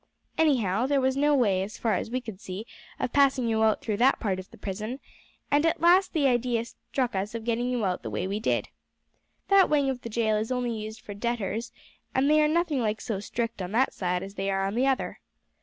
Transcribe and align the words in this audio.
Anyhow, 0.35 0.87
there 0.87 0.99
was 0.99 1.15
no 1.15 1.35
way, 1.35 1.61
as 1.61 1.77
far 1.77 1.93
as 1.93 2.09
we 2.09 2.21
could 2.21 2.41
see, 2.41 2.65
of 2.99 3.13
passing 3.13 3.47
you 3.47 3.61
out 3.61 3.81
through 3.81 3.97
that 3.97 4.19
part 4.19 4.39
of 4.39 4.49
the 4.49 4.57
prison, 4.57 4.99
and 5.51 5.63
at 5.63 5.79
last 5.79 6.13
the 6.13 6.25
idea 6.27 6.65
struck 6.65 7.13
us 7.13 7.35
of 7.35 7.43
getting 7.43 7.69
you 7.69 7.85
out 7.85 8.01
the 8.01 8.09
way 8.09 8.25
we 8.27 8.39
did. 8.39 8.69
That 9.49 9.69
wing 9.69 9.91
of 9.91 10.01
the 10.01 10.09
jail 10.09 10.37
is 10.37 10.51
only 10.51 10.71
used 10.75 11.01
for 11.01 11.13
debtors, 11.13 11.71
and 12.15 12.31
they 12.31 12.41
are 12.41 12.47
nothing 12.47 12.79
like 12.81 12.99
so 12.99 13.19
strict 13.19 13.61
on 13.61 13.73
that 13.73 13.93
side 13.93 14.23
as 14.23 14.33
they 14.33 14.49
are 14.49 14.65
on 14.65 14.73
the 14.73 14.87
other. 14.87 15.19